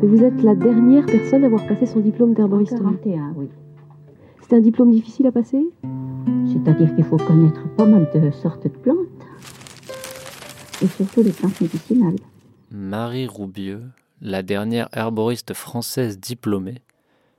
Mais 0.00 0.08
vous 0.08 0.22
êtes 0.22 0.42
la 0.42 0.54
dernière 0.54 1.06
personne 1.06 1.42
à 1.44 1.46
avoir 1.46 1.66
passé 1.66 1.86
son 1.86 2.00
diplôme 2.00 2.34
d'herboriste. 2.34 2.76
41, 2.78 3.34
oui. 3.36 3.48
C'était 4.40 4.56
un 4.56 4.60
diplôme 4.60 4.90
difficile 4.90 5.26
à 5.26 5.32
passer? 5.32 5.66
C'est-à-dire 6.46 6.94
qu'il 6.94 7.04
faut 7.04 7.16
connaître 7.16 7.68
pas 7.76 7.84
mal 7.84 8.08
de 8.14 8.30
sortes 8.30 8.64
de 8.64 8.68
plantes. 8.68 8.96
Et 10.82 10.86
surtout 10.86 11.22
les 11.22 11.32
plantes 11.32 11.60
médicinales. 11.60 12.16
Marie 12.70 13.26
Roubieux, 13.26 13.82
la 14.22 14.42
dernière 14.42 14.88
herboriste 14.92 15.54
française 15.54 16.18
diplômée, 16.18 16.82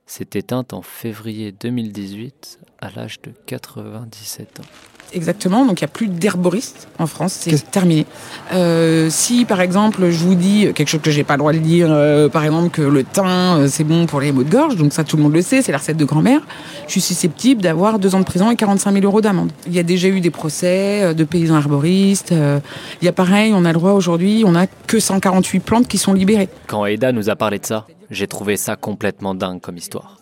s'est 0.06 0.30
éteinte 0.34 0.72
en 0.72 0.82
février 0.82 1.52
2018 1.52 2.60
à 2.80 2.90
l'âge 2.90 3.20
de 3.22 3.32
97 3.46 4.60
ans. 4.60 4.99
Exactement, 5.12 5.64
donc 5.64 5.80
il 5.80 5.84
n'y 5.84 5.88
a 5.90 5.92
plus 5.92 6.08
d'herboristes 6.08 6.88
en 6.98 7.06
France, 7.06 7.38
c'est 7.40 7.70
terminé. 7.70 8.06
Euh, 8.52 9.08
si 9.10 9.44
par 9.44 9.60
exemple 9.60 10.10
je 10.10 10.18
vous 10.18 10.34
dis 10.34 10.72
quelque 10.74 10.88
chose 10.88 11.00
que 11.02 11.10
j'ai 11.10 11.24
pas 11.24 11.34
le 11.34 11.38
droit 11.38 11.52
de 11.52 11.58
dire, 11.58 11.88
euh, 11.90 12.28
par 12.28 12.44
exemple 12.44 12.70
que 12.70 12.82
le 12.82 13.04
thym 13.04 13.26
euh, 13.26 13.68
c'est 13.68 13.84
bon 13.84 14.06
pour 14.06 14.20
les 14.20 14.32
maux 14.32 14.44
de 14.44 14.50
gorge, 14.50 14.76
donc 14.76 14.92
ça 14.92 15.04
tout 15.04 15.16
le 15.16 15.22
monde 15.22 15.34
le 15.34 15.42
sait, 15.42 15.62
c'est 15.62 15.72
la 15.72 15.78
recette 15.78 15.96
de 15.96 16.04
grand-mère, 16.04 16.40
je 16.86 16.92
suis 16.92 17.00
susceptible 17.00 17.62
d'avoir 17.62 17.98
deux 17.98 18.14
ans 18.14 18.20
de 18.20 18.24
prison 18.24 18.50
et 18.50 18.56
45 18.56 18.92
000 18.92 19.04
euros 19.04 19.20
d'amende. 19.20 19.50
Il 19.66 19.74
y 19.74 19.78
a 19.78 19.82
déjà 19.82 20.08
eu 20.08 20.20
des 20.20 20.30
procès 20.30 21.02
euh, 21.02 21.14
de 21.14 21.24
paysans 21.24 21.56
herboristes, 21.56 22.32
euh, 22.32 22.60
il 23.00 23.04
y 23.04 23.08
a 23.08 23.12
pareil, 23.12 23.52
on 23.54 23.64
a 23.64 23.72
le 23.72 23.78
droit 23.78 23.92
aujourd'hui, 23.92 24.42
on 24.46 24.52
n'a 24.52 24.66
que 24.66 24.98
148 24.98 25.60
plantes 25.60 25.88
qui 25.88 25.98
sont 25.98 26.12
libérées. 26.12 26.48
Quand 26.66 26.84
Aida 26.86 27.12
nous 27.12 27.30
a 27.30 27.36
parlé 27.36 27.58
de 27.58 27.66
ça, 27.66 27.86
j'ai 28.10 28.26
trouvé 28.26 28.56
ça 28.56 28.76
complètement 28.76 29.34
dingue 29.34 29.60
comme 29.60 29.76
histoire. 29.76 30.18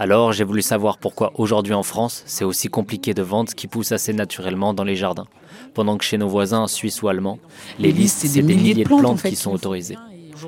Alors 0.00 0.32
j'ai 0.32 0.44
voulu 0.44 0.62
savoir 0.62 0.98
pourquoi 0.98 1.32
aujourd'hui 1.34 1.74
en 1.74 1.82
France, 1.82 2.22
c'est 2.24 2.44
aussi 2.44 2.68
compliqué 2.68 3.14
de 3.14 3.22
vendre 3.22 3.50
ce 3.50 3.56
qui 3.56 3.66
pousse 3.66 3.90
assez 3.90 4.12
naturellement 4.12 4.72
dans 4.72 4.84
les 4.84 4.94
jardins, 4.94 5.26
pendant 5.74 5.98
que 5.98 6.04
chez 6.04 6.18
nos 6.18 6.28
voisins 6.28 6.68
suisses 6.68 7.02
ou 7.02 7.08
allemands, 7.08 7.40
les 7.80 7.90
listes, 7.90 8.18
c'est 8.18 8.40
des 8.40 8.42
milliers 8.42 8.74
de 8.74 8.84
plantes, 8.84 9.04
en 9.04 9.16
fait, 9.16 9.30
qui 9.30 9.34
sont 9.34 9.52
autorisées. 9.52 9.96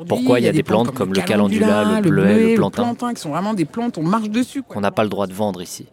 Pourquoi 0.07 0.39
il 0.39 0.47
y 0.47 0.49
a 0.49 0.53
des 0.53 0.63
plantes 0.63 0.93
comme 0.93 1.13
le 1.13 1.21
calendula, 1.21 1.83
le 1.83 1.95
le 1.97 2.01
bleuet, 2.01 2.51
le 2.51 2.55
plantain 2.55 3.13
qui 3.13 3.21
sont 3.21 3.31
vraiment 3.31 3.53
des 3.53 3.65
plantes, 3.65 3.99
on 3.99 4.05
marche 4.05 4.31
dessus. 4.31 4.63
quoi. 4.63 4.75
qu'on 4.75 4.83
n'a 4.83 4.93
pas 4.93 5.03
le 5.03 5.09
droit 5.09 5.27
de 5.27 5.33
vendre 5.33 5.61
ici. 5.61 5.89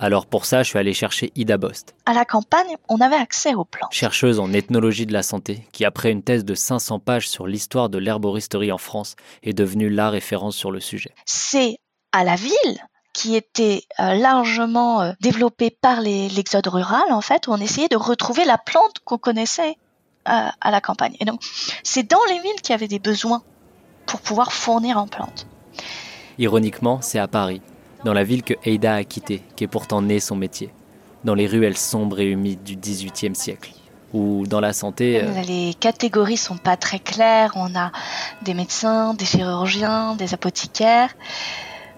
Alors 0.00 0.26
pour 0.26 0.44
ça, 0.44 0.64
je 0.64 0.70
suis 0.70 0.78
allé 0.80 0.92
chercher 0.92 1.30
Ida 1.36 1.58
Bost, 1.58 1.94
À 2.06 2.12
la 2.12 2.24
campagne, 2.24 2.74
on 2.88 3.00
avait 3.00 3.14
accès 3.14 3.54
aux 3.54 3.64
plantes. 3.64 3.92
chercheuse 3.92 4.40
en 4.40 4.52
ethnologie 4.52 5.06
de 5.06 5.12
la 5.12 5.22
santé, 5.22 5.64
qui 5.70 5.84
après 5.84 6.10
une 6.10 6.24
thèse 6.24 6.44
de 6.44 6.56
500 6.56 6.98
pages 6.98 7.28
sur 7.28 7.46
l'histoire 7.46 7.88
de 7.88 7.98
l'herboristerie 7.98 8.72
en 8.72 8.78
France, 8.78 9.14
est 9.44 9.52
devenue 9.52 9.90
la 9.90 10.10
référence 10.10 10.56
sur 10.56 10.72
le 10.72 10.80
sujet. 10.80 11.14
C'est 11.24 11.78
à 12.10 12.24
la 12.24 12.34
ville 12.34 12.80
qui 13.16 13.34
était 13.34 13.84
euh, 13.98 14.12
largement 14.12 15.00
euh, 15.00 15.12
développée 15.22 15.70
par 15.70 16.02
l'exode 16.02 16.66
rural, 16.66 17.10
en 17.10 17.22
fait, 17.22 17.48
où 17.48 17.52
on 17.52 17.56
essayait 17.56 17.88
de 17.88 17.96
retrouver 17.96 18.44
la 18.44 18.58
plante 18.58 18.98
qu'on 19.06 19.16
connaissait 19.16 19.78
euh, 20.28 20.48
à 20.60 20.70
la 20.70 20.82
campagne. 20.82 21.16
Et 21.18 21.24
donc, 21.24 21.40
c'est 21.82 22.02
dans 22.02 22.22
les 22.28 22.38
villes 22.40 22.60
qu'il 22.62 22.72
y 22.72 22.74
avait 22.74 22.88
des 22.88 22.98
besoins 22.98 23.42
pour 24.04 24.20
pouvoir 24.20 24.52
fournir 24.52 24.98
en 24.98 25.06
plantes. 25.06 25.46
Ironiquement, 26.36 26.98
c'est 27.00 27.18
à 27.18 27.26
Paris, 27.26 27.62
dans 28.04 28.12
la 28.12 28.22
ville 28.22 28.42
que 28.42 28.52
Aida 28.66 28.96
a 28.96 29.04
quittée, 29.04 29.42
qu'est 29.56 29.66
pourtant 29.66 30.02
né 30.02 30.20
son 30.20 30.36
métier, 30.36 30.68
dans 31.24 31.34
les 31.34 31.46
ruelles 31.46 31.78
sombres 31.78 32.20
et 32.20 32.26
humides 32.26 32.64
du 32.64 32.76
XVIIIe 32.76 33.34
siècle, 33.34 33.72
où 34.12 34.46
dans 34.46 34.60
la 34.60 34.74
santé, 34.74 35.22
euh, 35.24 35.40
Les 35.40 35.72
catégories 35.72 36.36
sont 36.36 36.58
pas 36.58 36.76
très 36.76 36.98
claires. 36.98 37.52
On 37.54 37.74
a 37.76 37.92
des 38.42 38.52
médecins, 38.52 39.14
des 39.14 39.24
chirurgiens, 39.24 40.16
des 40.16 40.34
apothicaires. 40.34 41.14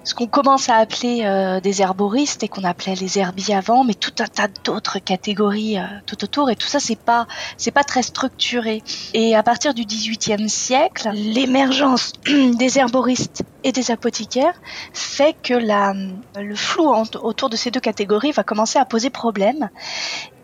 Ce 0.09 0.14
qu'on 0.14 0.27
commence 0.27 0.70
à 0.70 0.77
appeler 0.77 1.27
euh, 1.27 1.61
des 1.61 1.83
herboristes 1.83 2.42
et 2.42 2.48
qu'on 2.48 2.64
appelait 2.64 2.95
les 2.95 3.19
herbiers 3.19 3.55
avant, 3.55 3.84
mais 3.84 3.92
tout 3.92 4.14
un 4.20 4.25
tas 4.25 4.48
d'autres 4.64 5.01
catégories 5.01 5.77
euh, 5.77 5.83
tout 6.06 6.25
autour. 6.25 6.48
Et 6.48 6.56
tout 6.56 6.67
ça, 6.67 6.81
c'est 6.81 6.98
pas, 6.98 7.27
c'est 7.59 7.73
pas 7.73 7.84
très 7.84 8.03
structuré. 8.03 8.83
Et 9.12 9.36
à 9.36 9.42
partir 9.42 9.75
du 9.75 9.84
XVIIIe 9.84 10.48
siècle, 10.48 11.11
l'émergence 11.12 12.14
des 12.25 12.79
herboristes 12.79 13.42
et 13.64 13.73
des 13.73 13.91
apothicaires 13.91 14.55
fait 14.95 15.36
que 15.42 15.53
la, 15.53 15.92
le 16.41 16.56
flou 16.56 16.91
autour 17.23 17.51
de 17.51 17.56
ces 17.56 17.70
deux 17.70 17.81
catégories 17.81 18.33
va 18.33 18.45
commencer 18.45 18.79
à 18.79 18.86
poser 18.86 19.11
problème 19.11 19.69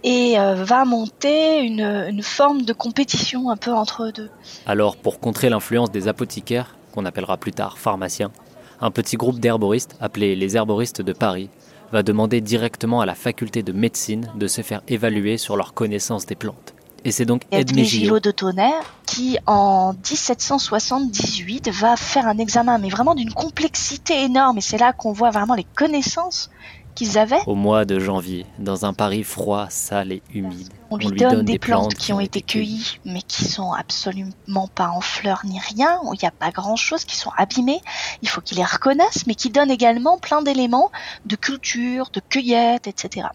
et 0.02 0.38
euh, 0.38 0.62
va 0.62 0.84
monter 0.84 1.62
une, 1.62 1.80
une 2.10 2.22
forme 2.22 2.60
de 2.60 2.74
compétition 2.74 3.48
un 3.48 3.56
peu 3.56 3.72
entre 3.72 4.02
eux 4.02 4.12
deux. 4.12 4.30
alors 4.66 4.98
pour 4.98 5.20
contrer 5.20 5.48
l'influence 5.48 5.90
des 5.90 6.06
apothicaires, 6.06 6.76
qu'on 6.92 7.06
appellera 7.06 7.38
plus 7.38 7.52
tard 7.52 7.78
pharmaciens, 7.78 8.30
un 8.80 8.90
petit 8.90 9.16
groupe 9.16 9.40
d'herboristes, 9.40 9.96
appelé 10.00 10.36
les 10.36 10.56
herboristes 10.56 11.02
de 11.02 11.12
Paris, 11.12 11.48
va 11.92 12.02
demander 12.02 12.40
directement 12.40 13.00
à 13.00 13.06
la 13.06 13.14
faculté 13.14 13.62
de 13.62 13.72
médecine 13.72 14.30
de 14.34 14.46
se 14.46 14.62
faire 14.62 14.82
évaluer 14.88 15.38
sur 15.38 15.56
leur 15.56 15.74
connaissance 15.74 16.26
des 16.26 16.34
plantes. 16.34 16.74
Et 17.04 17.12
c'est 17.12 17.26
donc 17.26 17.42
Edmé 17.50 17.84
Gillot 17.84 18.18
de 18.18 18.30
Tonnerre 18.30 18.94
qui 19.04 19.38
en 19.46 19.92
1778 19.92 21.68
va 21.68 21.96
faire 21.96 22.26
un 22.26 22.38
examen 22.38 22.78
mais 22.78 22.88
vraiment 22.88 23.14
d'une 23.14 23.32
complexité 23.32 24.24
énorme 24.24 24.56
et 24.56 24.62
c'est 24.62 24.78
là 24.78 24.94
qu'on 24.94 25.12
voit 25.12 25.30
vraiment 25.30 25.54
les 25.54 25.66
connaissances 25.76 26.50
qu'ils 26.94 27.18
avaient. 27.18 27.40
au 27.46 27.54
mois 27.54 27.84
de 27.84 27.98
janvier, 27.98 28.46
dans 28.58 28.84
un 28.84 28.92
Paris 28.92 29.24
froid, 29.24 29.66
sale 29.70 30.12
et 30.12 30.22
humide. 30.32 30.68
On 30.90 30.96
lui, 30.96 31.10
donne, 31.10 31.44
des 31.44 31.58
plantes, 31.58 31.94
qui 31.94 32.12
ont 32.12 32.20
été 32.20 32.40
cueillies 32.40 33.00
mais 33.04 33.22
qui 33.22 33.44
sont 33.44 33.72
absolument 33.72 34.68
pas 34.74 34.88
en 34.88 35.00
fleurs 35.00 35.42
ni 35.44 35.58
rien, 35.58 35.98
où 36.04 36.14
il 36.14 36.18
n'y 36.22 36.28
a 36.28 36.32
pas 36.32 36.50
grand 36.50 36.76
chose, 36.76 37.04
qui 37.04 37.16
sont 37.16 37.32
abîmées. 37.36 37.80
Il 38.22 38.28
faut 38.28 38.40
qu'il 38.40 38.58
les 38.58 38.64
reconnaisse 38.64 39.26
mais 39.26 39.34
qui 39.34 39.50
donnent 39.50 39.70
également 39.70 40.18
plein 40.18 40.42
d'éléments 40.42 40.90
de 41.26 41.36
culture, 41.36 42.10
de 42.12 42.20
cueillette, 42.20 42.86
etc. 42.86 43.28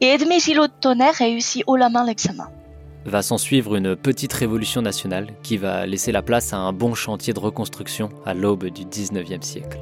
Et 0.00 0.06
Edmé 0.06 0.38
Gillot 0.38 0.66
de 0.66 0.72
Tonnerre 0.80 1.14
réussit 1.14 1.64
haut 1.66 1.76
la 1.76 1.88
main 1.88 2.04
l'examen. 2.04 2.48
Va 3.04 3.22
s'en 3.22 3.38
suivre 3.38 3.76
une 3.76 3.96
petite 3.96 4.32
révolution 4.32 4.82
nationale 4.82 5.28
qui 5.42 5.56
va 5.56 5.86
laisser 5.86 6.12
la 6.12 6.20
place 6.20 6.52
à 6.52 6.58
un 6.58 6.72
bon 6.72 6.94
chantier 6.94 7.32
de 7.32 7.40
reconstruction 7.40 8.10
à 8.26 8.34
l'aube 8.34 8.66
du 8.66 8.84
19e 8.84 9.42
siècle. 9.42 9.78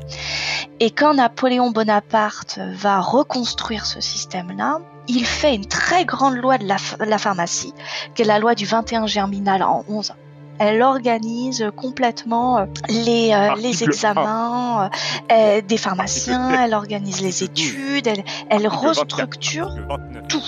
Et 0.80 0.90
quand 0.90 1.14
Napoléon 1.14 1.70
Bonaparte 1.70 2.58
va 2.74 3.00
reconstruire 3.00 3.86
ce 3.86 4.00
système-là, 4.00 4.80
il 5.08 5.24
fait 5.24 5.54
une 5.54 5.64
très 5.66 6.04
grande 6.04 6.34
loi 6.36 6.58
de 6.58 6.64
la, 6.66 6.76
ph- 6.76 6.96
la 7.08 7.18
pharmacie, 7.18 7.72
qui 8.14 8.22
est 8.22 8.24
la 8.26 8.38
loi 8.38 8.54
du 8.54 8.66
21 8.66 9.06
germinal 9.06 9.62
en 9.62 9.84
11. 9.88 10.12
Elle 10.58 10.82
organise 10.82 11.64
complètement 11.76 12.58
euh, 12.58 12.64
les, 12.88 13.32
euh, 13.32 13.54
les 13.56 13.84
examens 13.84 14.90
euh, 15.30 15.60
des 15.60 15.76
pharmaciens, 15.76 16.62
elle 16.64 16.74
organise 16.74 17.20
les 17.20 17.42
études, 17.44 18.06
elle, 18.06 18.24
elle 18.50 18.66
Article 18.66 18.86
24, 18.86 18.88
restructure 18.88 19.66
article 19.68 19.86
29. 19.88 20.28
tout. 20.28 20.42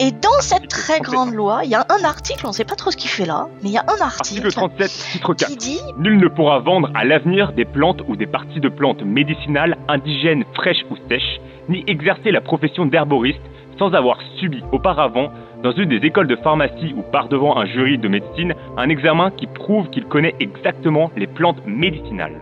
Et 0.00 0.12
dans 0.12 0.40
cette 0.40 0.68
très 0.68 0.98
37. 0.98 1.02
grande 1.02 1.34
loi, 1.34 1.60
il 1.64 1.70
y 1.70 1.74
a 1.74 1.86
un 1.88 2.04
article, 2.04 2.46
on 2.46 2.50
ne 2.50 2.54
sait 2.54 2.64
pas 2.64 2.74
trop 2.74 2.90
ce 2.90 2.96
qu'il 2.96 3.10
fait 3.10 3.26
là, 3.26 3.48
mais 3.62 3.70
il 3.70 3.72
y 3.72 3.78
a 3.78 3.84
un 3.84 4.00
Article 4.00 4.46
article 4.46 4.52
37, 4.52 4.90
titre 5.12 5.34
4. 5.34 5.50
qui 5.50 5.56
dit 5.56 5.80
Nul 5.98 6.18
ne 6.18 6.28
pourra 6.28 6.58
vendre 6.60 6.90
à 6.94 7.04
l'avenir 7.04 7.52
des 7.52 7.64
plantes 7.64 8.02
ou 8.08 8.16
des 8.16 8.26
parties 8.26 8.60
de 8.60 8.68
plantes 8.68 9.02
médicinales, 9.02 9.76
indigènes, 9.88 10.44
fraîches 10.54 10.84
ou 10.90 10.96
sèches, 11.08 11.40
ni 11.68 11.84
exercer 11.86 12.30
la 12.30 12.40
profession 12.40 12.86
d'herboriste 12.86 13.40
sans 13.78 13.92
avoir 13.94 14.18
subi 14.38 14.62
auparavant, 14.72 15.30
dans 15.62 15.72
une 15.72 15.88
des 15.88 16.06
écoles 16.06 16.28
de 16.28 16.36
pharmacie 16.36 16.94
ou 16.96 17.02
par 17.02 17.28
devant 17.28 17.56
un 17.58 17.66
jury 17.66 17.98
de 17.98 18.08
médecine, 18.08 18.54
un 18.76 18.88
examen 18.88 19.30
qui 19.30 19.46
prouve 19.46 19.88
qu'il 19.90 20.04
connaît 20.04 20.34
exactement 20.40 21.10
les 21.16 21.26
plantes 21.26 21.60
médicinales. 21.66 22.40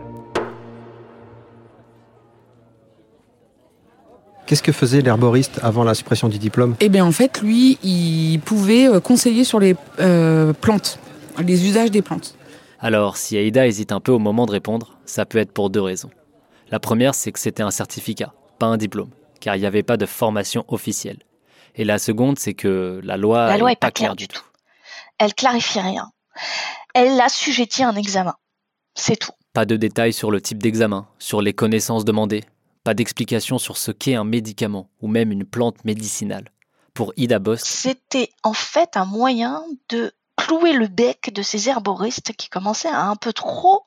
Qu'est-ce 4.55 4.63
que 4.63 4.71
faisait 4.71 5.01
l'herboriste 5.01 5.59
avant 5.63 5.83
la 5.83 5.93
suppression 5.93 6.29
du 6.29 6.37
diplôme? 6.37 6.77
Eh 6.79 6.87
bien, 6.87 7.03
en 7.03 7.11
fait, 7.11 7.41
lui, 7.41 7.77
il 7.83 8.39
pouvait 8.39 8.87
euh, 8.87 9.01
conseiller 9.01 9.43
sur 9.43 9.59
les 9.59 9.75
euh, 9.99 10.53
plantes, 10.53 10.97
les 11.43 11.67
usages 11.67 11.91
des 11.91 12.01
plantes. 12.01 12.37
Alors, 12.79 13.17
si 13.17 13.35
Aïda 13.35 13.67
hésite 13.67 13.91
un 13.91 13.99
peu 13.99 14.13
au 14.13 14.17
moment 14.17 14.45
de 14.45 14.51
répondre, 14.51 14.97
ça 15.05 15.25
peut 15.25 15.39
être 15.39 15.51
pour 15.51 15.69
deux 15.69 15.81
raisons. 15.81 16.09
La 16.71 16.79
première, 16.79 17.15
c'est 17.15 17.33
que 17.33 17.39
c'était 17.39 17.63
un 17.63 17.69
certificat, 17.69 18.33
pas 18.57 18.67
un 18.67 18.77
diplôme, 18.77 19.09
car 19.41 19.57
il 19.57 19.59
n'y 19.59 19.65
avait 19.65 19.83
pas 19.83 19.97
de 19.97 20.05
formation 20.05 20.63
officielle. 20.69 21.19
Et 21.75 21.83
la 21.83 21.99
seconde, 21.99 22.39
c'est 22.39 22.53
que 22.53 23.01
la 23.03 23.17
loi, 23.17 23.47
La 23.47 23.57
loi 23.57 23.71
est 23.71 23.73
est 23.73 23.75
pas 23.75 23.91
claire 23.91 24.15
du 24.15 24.29
tout. 24.29 24.45
Elle 25.17 25.33
clarifie 25.33 25.81
rien. 25.81 26.11
Elle 26.93 27.19
assujettit 27.19 27.83
un 27.83 27.97
examen. 27.97 28.35
C'est 28.93 29.17
tout. 29.17 29.33
Pas 29.51 29.65
de 29.65 29.75
détails 29.75 30.13
sur 30.13 30.31
le 30.31 30.39
type 30.39 30.63
d'examen, 30.63 31.07
sur 31.19 31.41
les 31.41 31.51
connaissances 31.51 32.05
demandées, 32.05 32.45
pas 32.85 32.93
d'explication 32.93 33.57
sur 33.57 33.77
ce 33.77 33.91
qu'est 33.91 34.13
un 34.13 34.23
médicament 34.23 34.89
ou 35.01 35.07
même 35.07 35.31
une 35.31 35.43
plante 35.43 35.83
médicinale. 35.83 36.45
Pour 36.93 37.11
Ida 37.17 37.39
Bost, 37.39 37.65
C'était 37.65 38.29
en 38.43 38.53
fait 38.53 38.95
un 38.95 39.05
moyen 39.05 39.63
de 39.89 40.13
clouer 40.37 40.71
le 40.71 40.87
bec 40.87 41.33
de 41.33 41.41
ces 41.41 41.67
herboristes 41.67 42.33
qui 42.37 42.47
commençaient 42.47 42.87
à 42.87 43.07
un 43.07 43.15
peu 43.15 43.33
trop 43.33 43.81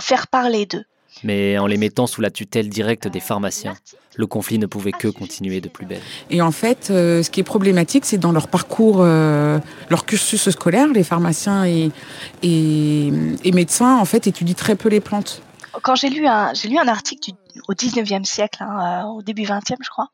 faire 0.00 0.28
parler 0.28 0.64
d'eux. 0.64 0.84
mais 1.24 1.58
en 1.58 1.66
les 1.66 1.76
mettant 1.76 2.06
sous 2.06 2.20
la 2.20 2.30
tutelle 2.30 2.68
directe 2.68 3.08
des 3.08 3.18
pharmaciens, 3.18 3.74
le 4.14 4.26
conflit 4.28 4.58
ne 4.58 4.66
pouvait 4.66 4.92
que 4.92 5.08
continuer 5.08 5.60
de 5.60 5.68
plus 5.68 5.84
belle. 5.84 6.00
Et 6.30 6.40
en 6.40 6.52
fait, 6.52 6.90
euh, 6.90 7.24
ce 7.24 7.30
qui 7.30 7.40
est 7.40 7.44
problématique, 7.44 8.04
c'est 8.04 8.18
dans 8.18 8.30
leur 8.30 8.46
parcours, 8.46 8.98
euh, 9.00 9.58
leur 9.90 10.06
cursus 10.06 10.48
scolaire, 10.48 10.86
les 10.86 11.02
pharmaciens 11.02 11.64
et, 11.66 11.90
et, 12.44 13.12
et 13.42 13.52
médecins, 13.52 13.96
en 13.96 14.04
fait, 14.04 14.28
étudient 14.28 14.54
très 14.54 14.76
peu 14.76 14.88
les 14.88 15.00
plantes. 15.00 15.42
Quand 15.82 15.94
j'ai 15.94 16.08
lu 16.10 16.26
un, 16.26 16.52
j'ai 16.54 16.68
lu 16.68 16.78
un 16.78 16.88
article 16.88 17.30
du- 17.32 17.60
au 17.68 17.74
19e 17.74 18.24
siècle, 18.24 18.62
hein, 18.62 19.02
euh, 19.04 19.08
au 19.08 19.22
début 19.22 19.44
20e, 19.44 19.76
je 19.80 19.90
crois, 19.90 20.08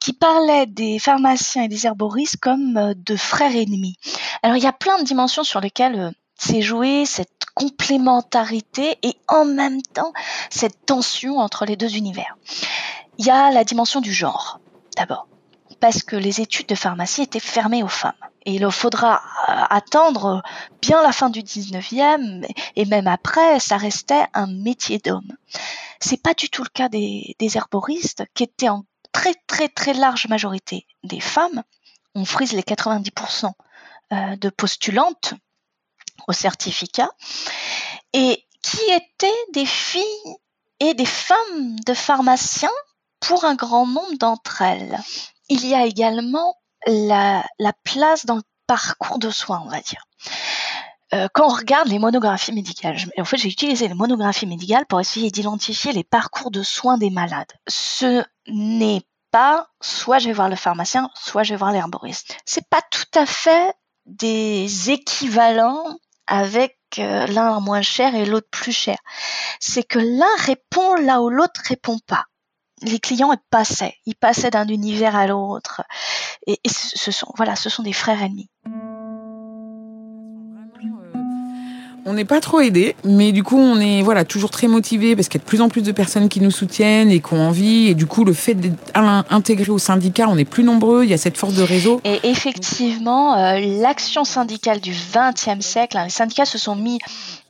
qui 0.00 0.12
parlait 0.12 0.66
des 0.66 0.98
pharmaciens 0.98 1.64
et 1.64 1.68
des 1.68 1.86
herboristes 1.86 2.38
comme 2.38 2.76
euh, 2.76 2.94
de 2.96 3.16
frères 3.16 3.54
ennemis. 3.54 3.96
Alors, 4.42 4.56
il 4.56 4.62
y 4.62 4.66
a 4.66 4.72
plein 4.72 4.98
de 4.98 5.04
dimensions 5.04 5.44
sur 5.44 5.60
lesquelles 5.60 5.98
euh, 5.98 6.10
s'est 6.38 6.62
jouée 6.62 7.04
cette 7.06 7.30
complémentarité 7.54 8.98
et 9.02 9.16
en 9.28 9.44
même 9.44 9.82
temps 9.82 10.12
cette 10.50 10.86
tension 10.86 11.38
entre 11.38 11.64
les 11.64 11.76
deux 11.76 11.96
univers. 11.96 12.36
Il 13.18 13.26
y 13.26 13.30
a 13.30 13.50
la 13.50 13.64
dimension 13.64 14.00
du 14.00 14.12
genre, 14.12 14.60
d'abord, 14.96 15.26
parce 15.80 16.02
que 16.02 16.16
les 16.16 16.40
études 16.40 16.68
de 16.68 16.74
pharmacie 16.74 17.22
étaient 17.22 17.40
fermées 17.40 17.82
aux 17.82 17.88
femmes. 17.88 18.12
Et 18.44 18.54
il 18.54 18.70
faudra 18.70 19.16
euh, 19.16 19.64
attendre 19.70 20.42
bien 20.80 21.02
la 21.02 21.12
fin 21.12 21.30
du 21.30 21.40
19e 21.40 22.46
et 22.76 22.84
même 22.86 23.06
après, 23.06 23.60
ça 23.60 23.76
restait 23.76 24.26
un 24.34 24.46
métier 24.46 24.98
d'homme. 24.98 25.36
C'est 26.00 26.22
pas 26.22 26.34
du 26.34 26.48
tout 26.48 26.62
le 26.62 26.70
cas 26.70 26.88
des, 26.88 27.36
herboristes 27.54 28.24
qui 28.34 28.44
étaient 28.44 28.68
en 28.68 28.84
très 29.12 29.34
très 29.46 29.68
très 29.68 29.94
large 29.94 30.28
majorité 30.28 30.86
des 31.04 31.20
femmes. 31.20 31.62
On 32.14 32.24
frise 32.24 32.52
les 32.52 32.62
90% 32.62 33.52
euh, 34.12 34.36
de 34.36 34.48
postulantes 34.48 35.34
au 36.26 36.32
certificat 36.32 37.10
et 38.12 38.44
qui 38.62 38.80
étaient 38.90 39.44
des 39.52 39.66
filles 39.66 40.36
et 40.80 40.94
des 40.94 41.06
femmes 41.06 41.78
de 41.86 41.94
pharmaciens 41.94 42.70
pour 43.20 43.44
un 43.44 43.54
grand 43.54 43.86
nombre 43.86 44.16
d'entre 44.18 44.62
elles. 44.62 44.98
Il 45.48 45.66
y 45.66 45.74
a 45.74 45.86
également 45.86 46.54
la, 46.86 47.44
place 47.84 48.26
dans 48.26 48.36
le 48.36 48.42
parcours 48.66 49.18
de 49.18 49.30
soins, 49.30 49.62
on 49.64 49.70
va 49.70 49.80
dire. 49.80 50.02
Euh, 51.14 51.26
quand 51.32 51.46
on 51.46 51.54
regarde 51.54 51.88
les 51.88 51.98
monographies 51.98 52.52
médicales, 52.52 52.98
en 53.18 53.24
fait 53.24 53.38
j'ai 53.38 53.48
utilisé 53.48 53.88
les 53.88 53.94
monographies 53.94 54.46
médicales 54.46 54.84
pour 54.86 55.00
essayer 55.00 55.30
d'identifier 55.30 55.92
les 55.92 56.04
parcours 56.04 56.50
de 56.50 56.62
soins 56.62 56.98
des 56.98 57.08
malades. 57.08 57.50
Ce 57.66 58.22
n'est 58.46 59.02
pas 59.30 59.68
soit 59.80 60.18
je 60.18 60.26
vais 60.26 60.34
voir 60.34 60.50
le 60.50 60.56
pharmacien, 60.56 61.10
soit 61.14 61.44
je 61.44 61.54
vais 61.54 61.58
voir 61.58 61.72
l'herboriste. 61.72 62.36
C'est 62.44 62.68
pas 62.68 62.82
tout 62.90 63.18
à 63.18 63.24
fait 63.24 63.74
des 64.04 64.90
équivalents 64.90 65.98
avec 66.26 66.78
euh, 66.98 67.26
l'un 67.26 67.58
moins 67.60 67.82
cher 67.82 68.14
et 68.14 68.26
l'autre 68.26 68.48
plus 68.50 68.72
cher. 68.72 68.98
C'est 69.60 69.82
que 69.82 69.98
l'un 69.98 70.36
répond 70.44 70.94
là 70.94 71.22
où 71.22 71.30
l'autre 71.30 71.60
répond 71.64 71.98
pas. 72.06 72.24
Les 72.82 72.98
clients 72.98 73.34
passaient, 73.50 73.94
ils 74.06 74.14
passaient 74.14 74.50
d'un 74.50 74.68
univers 74.68 75.16
à 75.16 75.26
l'autre. 75.26 75.82
Et, 76.46 76.60
ce 76.66 77.10
sont, 77.10 77.32
voilà, 77.36 77.56
ce 77.56 77.70
sont 77.70 77.82
des 77.82 77.92
frères 77.92 78.22
ennemis. 78.22 78.48
On 82.08 82.14
n'est 82.14 82.24
pas 82.24 82.40
trop 82.40 82.60
aidé, 82.60 82.96
mais 83.04 83.32
du 83.32 83.42
coup, 83.42 83.58
on 83.58 83.78
est 83.78 84.00
voilà 84.00 84.24
toujours 84.24 84.50
très 84.50 84.66
motivé 84.66 85.14
parce 85.14 85.28
qu'il 85.28 85.38
y 85.38 85.42
a 85.42 85.44
de 85.44 85.48
plus 85.48 85.60
en 85.60 85.68
plus 85.68 85.82
de 85.82 85.92
personnes 85.92 86.30
qui 86.30 86.40
nous 86.40 86.50
soutiennent 86.50 87.10
et 87.10 87.20
qui 87.20 87.34
ont 87.34 87.48
envie. 87.48 87.88
Et 87.88 87.94
du 87.94 88.06
coup, 88.06 88.24
le 88.24 88.32
fait 88.32 88.54
d'être 88.54 88.78
intégré 88.94 89.70
au 89.70 89.76
syndicat, 89.76 90.26
on 90.26 90.38
est 90.38 90.46
plus 90.46 90.64
nombreux. 90.64 91.04
Il 91.04 91.10
y 91.10 91.12
a 91.12 91.18
cette 91.18 91.36
force 91.36 91.52
de 91.52 91.62
réseau. 91.62 92.00
Et 92.04 92.18
effectivement, 92.22 93.36
euh, 93.36 93.60
l'action 93.60 94.24
syndicale 94.24 94.80
du 94.80 94.92
XXe 94.92 95.60
siècle, 95.60 95.98
hein, 95.98 96.04
les 96.04 96.10
syndicats 96.10 96.46
se 96.46 96.56
sont 96.56 96.76
mis 96.76 96.98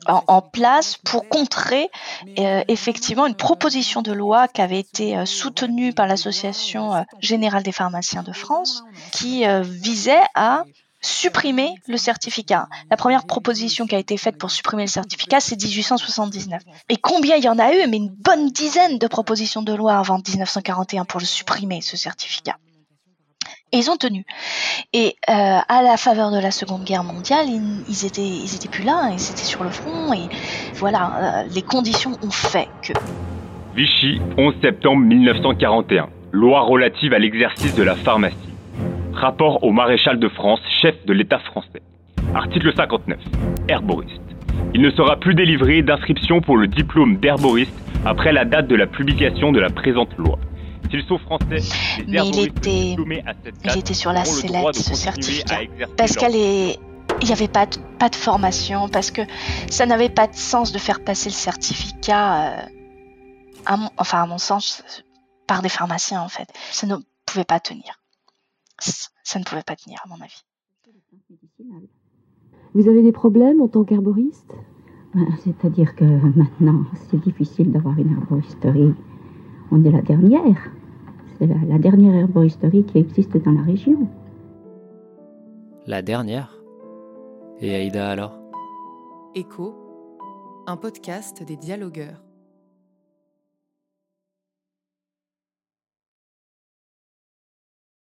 en, 0.07 0.41
place 0.41 0.97
pour 1.05 1.29
contrer 1.29 1.89
euh, 2.37 2.61
effectivement 2.67 3.27
une 3.27 3.35
proposition 3.35 4.01
de 4.01 4.11
loi 4.11 4.49
qui 4.49 4.61
avait 4.61 4.79
été 4.79 5.15
euh, 5.15 5.25
soutenue 5.25 5.93
par 5.93 6.05
l'Association 6.05 7.05
générale 7.21 7.63
des 7.63 7.71
pharmaciens 7.71 8.23
de 8.23 8.33
France, 8.33 8.83
qui 9.13 9.45
visait 9.63 10.25
à 10.35 10.65
supprimer 11.01 11.75
le 11.87 11.97
certificat. 11.97 12.67
La 12.89 12.97
première 12.97 13.25
proposition 13.25 13.85
qui 13.85 13.95
a 13.95 13.99
été 13.99 14.17
faite 14.17 14.37
pour 14.37 14.51
supprimer 14.51 14.83
le 14.83 14.89
certificat, 14.89 15.39
c'est 15.39 15.61
1879. 15.61 16.61
Et 16.89 16.97
combien 16.97 17.37
il 17.37 17.43
y 17.43 17.49
en 17.49 17.59
a 17.59 17.73
eu? 17.73 17.87
Mais 17.87 17.97
une 17.97 18.09
bonne 18.09 18.49
dizaine 18.49 18.97
de 18.97 19.07
propositions 19.07 19.61
de 19.61 19.73
loi 19.73 19.97
avant 19.97 20.17
1941 20.17 21.05
pour 21.05 21.19
le 21.19 21.25
supprimer, 21.25 21.81
ce 21.81 21.97
certificat. 21.97 22.57
Et 23.71 23.77
ils 23.77 23.91
ont 23.91 23.97
tenu. 23.97 24.25
Et 24.93 25.15
euh, 25.29 25.33
à 25.67 25.83
la 25.83 25.95
faveur 25.95 26.31
de 26.31 26.39
la 26.39 26.49
Seconde 26.49 26.83
Guerre 26.83 27.03
mondiale, 27.03 27.47
ils, 27.49 28.05
étaient, 28.05 28.21
ils 28.21 28.55
étaient 28.55 28.67
plus 28.67 28.83
là, 28.83 28.99
hein, 29.03 29.09
ils 29.11 29.31
étaient 29.31 29.43
sur 29.43 29.63
le 29.63 29.69
front. 29.69 30.11
Et 30.13 30.27
voilà, 30.73 31.43
euh, 31.43 31.47
les 31.53 31.61
conditions 31.61 32.17
ont 32.23 32.31
fait 32.31 32.67
que. 32.81 32.93
Vichy, 33.75 34.19
11 34.37 34.55
septembre 34.61 35.05
1941. 35.05 36.09
Loi 36.31 36.61
relative 36.61 37.13
à 37.13 37.19
l'exercice 37.19 37.75
de 37.75 37.83
la 37.83 37.95
pharmacie. 37.95 38.48
Rapport 39.19 39.61
au 39.65 39.73
maréchal 39.73 40.17
de 40.17 40.29
France, 40.29 40.61
chef 40.81 40.95
de 41.05 41.11
l'État 41.11 41.39
français. 41.39 41.81
Article 42.33 42.73
59. 42.73 43.19
Herboriste. 43.67 44.21
Il 44.73 44.81
ne 44.81 44.89
sera 44.91 45.17
plus 45.17 45.35
délivré 45.35 45.81
d'inscription 45.81 46.39
pour 46.39 46.55
le 46.55 46.67
diplôme 46.67 47.17
d'herboriste 47.17 47.73
après 48.05 48.31
la 48.31 48.45
date 48.45 48.67
de 48.67 48.75
la 48.75 48.87
publication 48.87 49.51
de 49.51 49.59
la 49.59 49.69
présente 49.69 50.17
loi. 50.17 50.39
S'ils 50.89 51.03
sont 51.03 51.17
français, 51.17 51.57
Mais 52.07 52.25
il 52.27 52.45
était, 52.45 52.95
il 53.65 53.77
était 53.77 53.93
sur 53.93 54.13
la 54.13 54.23
sellette, 54.23 54.75
ce 54.75 54.95
certificat. 54.95 55.57
Parce 55.97 56.15
qu'elle 56.15 56.37
est, 56.37 56.79
il 57.21 57.27
n'y 57.27 57.33
avait 57.33 57.49
pas 57.49 57.65
de, 57.65 57.75
pas 57.99 58.07
de 58.07 58.15
formation, 58.15 58.87
parce 58.87 59.11
que 59.11 59.23
ça 59.69 59.85
n'avait 59.85 60.07
pas 60.07 60.27
de 60.27 60.35
sens 60.35 60.71
de 60.71 60.77
faire 60.77 61.03
passer 61.03 61.27
le 61.27 61.35
certificat, 61.35 62.53
euh, 62.53 62.61
à 63.65 63.77
enfin 63.97 64.23
à 64.23 64.25
mon 64.25 64.37
sens, 64.37 64.81
par 65.45 65.61
des 65.61 65.67
pharmaciens 65.67 66.21
en 66.21 66.29
fait. 66.29 66.47
Ça 66.71 66.87
ne 66.87 66.95
pouvait 67.25 67.43
pas 67.43 67.59
tenir 67.59 67.99
ça 68.79 69.39
ne 69.39 69.43
pouvait 69.43 69.63
pas 69.63 69.75
tenir, 69.75 69.99
à 70.03 70.07
mon 70.09 70.21
avis. 70.21 70.43
Vous 72.73 72.87
avez 72.87 73.01
des 73.01 73.11
problèmes 73.11 73.61
en 73.61 73.67
tant 73.67 73.83
qu'herboriste? 73.83 74.51
Ben, 75.13 75.27
C'est-à-dire 75.43 75.95
que 75.95 76.05
maintenant, 76.05 76.83
c'est 77.09 77.19
difficile 77.19 77.71
d'avoir 77.71 77.97
une 77.97 78.11
herboristerie. 78.11 78.93
On 79.71 79.83
est 79.83 79.91
la 79.91 80.01
dernière. 80.01 80.71
C'est 81.37 81.47
la, 81.47 81.79
dernière 81.79 82.13
herboristerie 82.13 82.83
qui 82.85 82.97
existe 82.97 83.37
dans 83.37 83.51
la 83.51 83.61
région. 83.61 84.07
La 85.87 86.01
dernière? 86.01 86.55
Et 87.59 87.73
Aïda 87.73 88.09
alors? 88.09 88.39
Écho, 89.35 89.75
un 90.67 90.77
podcast 90.77 91.43
des 91.43 91.55
dialogueurs. 91.55 92.21